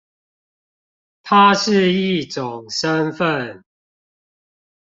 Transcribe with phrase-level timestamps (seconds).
[1.21, 3.63] 它是一種身分